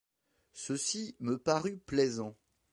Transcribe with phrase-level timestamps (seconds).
[0.53, 2.35] Ceci me parut plaisant.